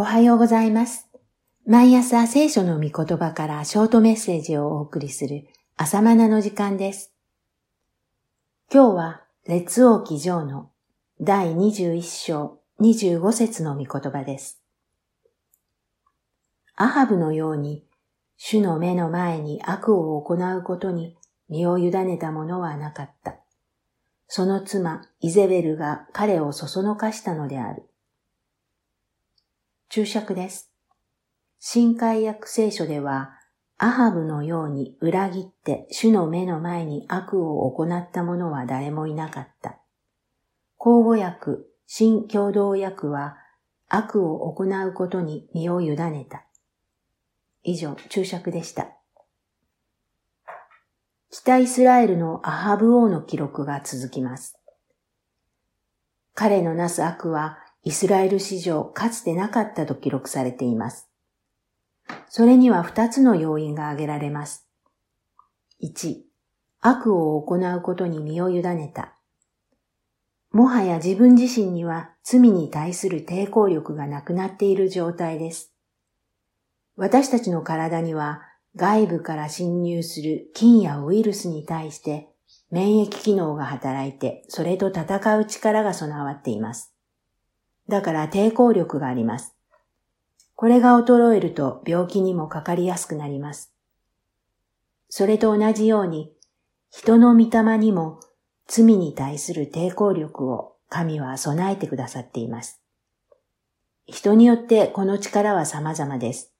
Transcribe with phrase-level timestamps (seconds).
[0.00, 1.08] おはようございます。
[1.66, 7.12] 毎朝聖書の御言葉からショートメッセージをお送りする朝マナの時間です。
[8.72, 10.70] 今日は列王記上の
[11.20, 14.62] 第21章25節の御言葉です。
[16.76, 17.84] アハブのように
[18.36, 21.16] 主の目の前に悪を行うことに
[21.48, 23.34] 身を委ねた者はなかった。
[24.28, 27.82] その妻イゼベルが彼をそそのかしたのである。
[29.90, 30.70] 注釈です。
[31.58, 33.30] 新海訳聖書では、
[33.78, 39.78] アハブのように裏切って主の目の前に悪を行った者は誰もいなかった。
[40.76, 41.52] 口語訳、
[41.86, 43.38] 新共同訳は、
[43.88, 46.44] 悪を行うことに身を委ねた。
[47.62, 48.88] 以上、注釈でした。
[51.30, 54.58] 北イスラエルのアハブ王の記録が続きます。
[56.34, 61.08] 彼のなす悪はイスラエル史上かつてなかったと記録されています。
[62.28, 64.68] それには二つの要因が挙げられます。
[65.82, 66.18] 1、
[66.82, 69.16] 悪を行うことに身を委ねた。
[70.52, 75.72] もはや自分自身には罪に対する抵抗力がなくなっている状態です。
[76.94, 78.42] 私たちの体には
[78.76, 82.28] 外部から侵入する菌やウイルスに対して
[82.70, 86.92] 免疫機能が働いてそれと戦う力が備わっています。
[87.88, 89.54] だから抵抗力があります。
[90.54, 93.72] これが衰えると病気にもかかりやすくなります。
[95.08, 96.32] それと同じように、
[96.90, 98.20] 人の御霊にも
[98.66, 102.80] 罪に対する抵抗力を神は備えてくださっています。
[104.06, 106.52] 人によってこの力は様々です。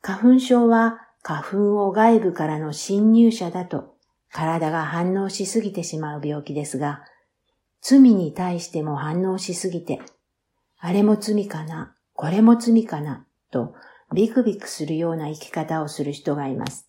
[0.00, 3.94] 花粉症は花粉を外部からの侵入者だと
[4.30, 7.04] 体が反応しすぎてしまう病気ですが、
[7.82, 10.00] 罪に対しても反応しすぎて、
[10.78, 13.74] あれも罪かな、これも罪かな、と
[14.14, 16.88] ビクビクするような生き方をする人がいます。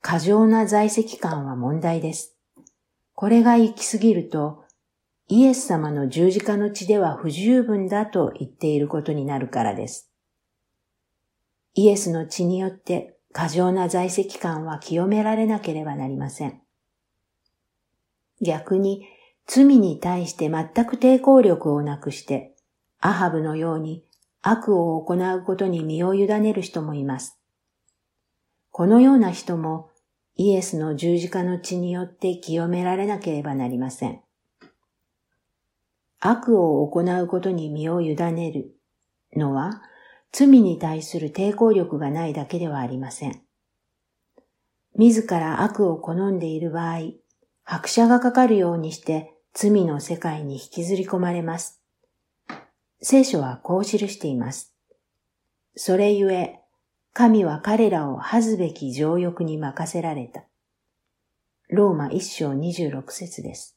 [0.00, 2.36] 過剰な在籍感は問題です。
[3.14, 4.64] これが行き過ぎると、
[5.28, 10.10] イエス様の十字架の血では不十分だと言っていることになるからです。
[11.74, 16.63] イエスの血によって過剰な在籍感は清められなければなりません。
[18.44, 19.08] 逆に
[19.46, 22.54] 罪に対して全く抵抗力をなくして、
[23.00, 24.04] アハブのように
[24.40, 27.38] 悪を行うことに身を委ねる人もいます。
[28.70, 29.90] このような人も
[30.36, 34.20] イエスの十字架の血によって清められなければなりません。
[36.20, 38.74] 悪を行うことに身を委ねる
[39.36, 39.82] のは
[40.32, 43.42] 罪に対する抵抗力がないだけではありません。
[44.96, 46.98] 自ら悪を好んでいる場合、
[47.64, 51.80] 拍車がかかるようにして罪の世界に引きずり込まれます。
[53.00, 54.74] 聖書はこう記しています。
[55.74, 56.60] それゆえ、
[57.12, 60.44] 神は彼らを恥ずべき情欲に任せられた。
[61.68, 63.76] ローマ一章26節です。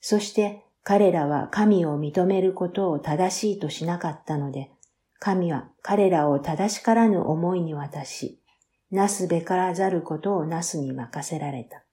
[0.00, 4.70] そして彼らは神を認めることを正しいとしなかったので、
[5.18, 8.40] 神は彼らを正しからぬ思いに渡し、
[8.90, 11.83] なすべからざることをなすに任せられた。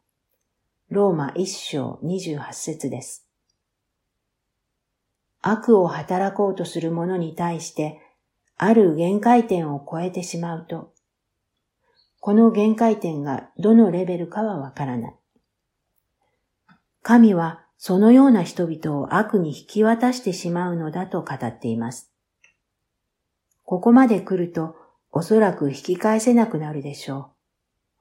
[0.91, 3.25] ローマ一章28節です。
[5.41, 8.01] 悪を働こうとする者に対して、
[8.57, 10.91] ある限界点を超えてしまうと、
[12.19, 15.15] この限界点がどのレベルかはわからない。
[17.01, 22.11] 神はそのような人々を悪に引き渡してしまうのだと語っています。
[23.63, 24.75] ここまで来ると
[25.09, 27.31] おそらく引き返せなくなるでしょ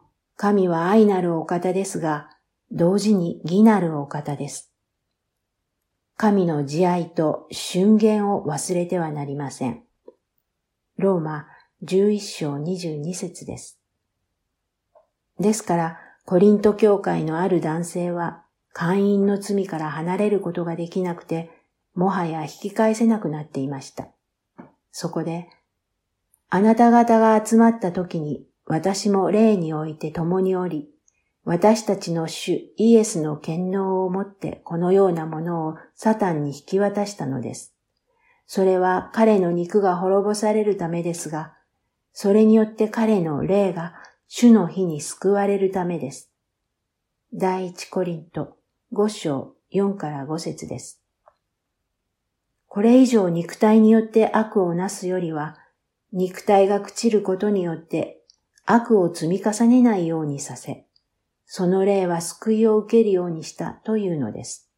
[0.01, 0.05] う。
[0.35, 2.31] 神は愛なるお方ですが、
[2.73, 4.73] 同時に義なるお方です。
[6.17, 9.83] 神の慈愛と俊言を忘れてはなりません。
[10.97, 11.47] ローマ
[11.83, 13.81] 11章22節です。
[15.39, 21.51] ですから、コリント教会のある男性は、会員の罪から離れることができなくて、
[21.95, 24.09] もはや引き返せなくなっていました。
[24.93, 25.49] そこで、
[26.51, 30.89] あなた方が集まった時に、私も霊において共におり、
[31.45, 37.75] 私たちの主イエスの権能をもってこのようなものをサタンに引き渡したのです。
[38.47, 41.55] それは彼の肉が滅ぼされるためですが、
[42.13, 43.95] それによって彼の霊が
[44.27, 46.31] 主の日に救われるためです。
[47.33, 48.57] 第一コリント
[48.93, 51.01] 5章4から5節です。
[52.67, 55.57] これ以上肉体によって悪をなすよりは、
[56.13, 58.21] 肉体が朽ちることによって
[58.67, 60.87] 悪を積み重ねないようにさせ、
[61.53, 64.71] その霊は救いを受けるようにしたというのです。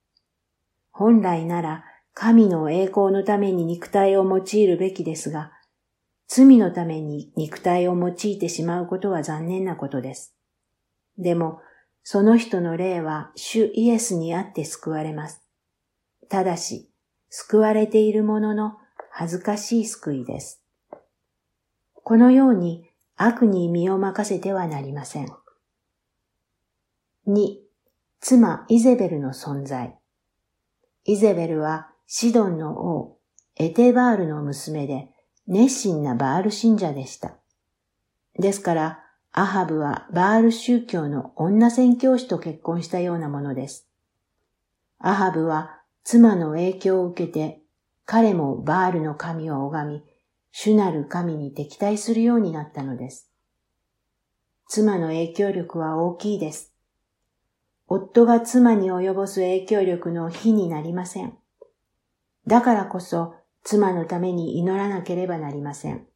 [0.90, 1.84] 本来なら
[2.14, 5.52] 神の栄光のために肉体を用いるべきですが、
[6.28, 10.34] 罪のために肉体を用いてしまうことは残念なことです。
[11.18, 11.60] でも、
[12.04, 15.42] その人の霊は主イエスにあって救われます。
[16.30, 16.90] ただし、
[17.28, 18.78] 救われているものの
[19.10, 20.64] 恥ずかしい救いです。
[21.92, 25.41] このように悪に身を任せてはなりません。
[27.28, 27.58] 2、
[28.20, 29.96] 妻イゼベルの存在。
[31.04, 33.16] イゼベルはシドンの王、
[33.54, 35.08] エテバールの娘で
[35.46, 37.36] 熱心なバール信者でした。
[38.40, 43.88] ですから、アハブはバール宗教の女宣教師と結婚したようなものです。
[44.98, 47.60] アハブは妻の影響を受けて、
[48.04, 50.02] 彼もバールの神を拝み、
[50.50, 53.30] 主なる神に敵対するようになったのです。
[54.66, 56.71] 妻の影響力は大きいです。
[57.94, 61.36] 夫が妻に及ぼす影響力の比になりません。
[62.46, 63.34] だからこそ
[63.64, 66.06] 妻のために祈らなければなりません。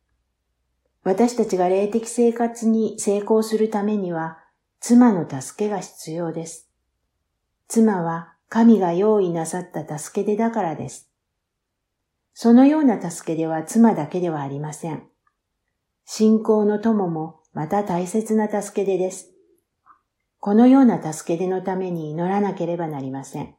[1.04, 4.38] 私たちが霊的生活に成功するためには
[4.80, 6.70] 妻の助けが必要です。
[7.68, 11.10] 妻は神が用意なさった助け出だからです。
[12.32, 15.02] そのような助け出は妻だけではありません。
[16.06, 19.35] 信仰の友もまた大切な助け出です。
[20.46, 23.56] このような助け出のために祈らなければなりません。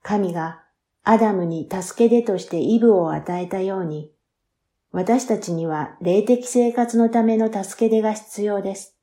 [0.00, 0.62] 神が
[1.02, 4.12] アダムに助け出としてイブを与えたように、
[4.92, 8.96] 私たちには霊的生活のための助け出が必要です。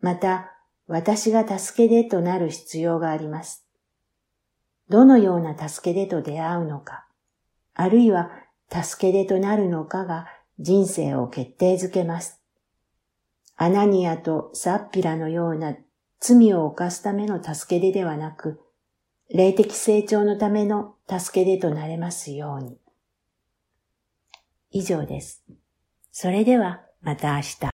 [0.00, 0.52] また、
[0.86, 3.66] 私が助け出となる必要があります。
[4.88, 7.04] どのような助け出と出会うのか、
[7.74, 8.30] あるいは
[8.70, 10.28] 助け出となるのかが
[10.58, 12.41] 人生を決定づけます。
[13.62, 15.76] アナニアとサッピラのような
[16.18, 18.60] 罪を犯すための助け出ではなく、
[19.30, 22.76] 霊的成長のための助け出となれますように。
[24.72, 25.44] 以上です。
[26.10, 27.71] それではまた明日。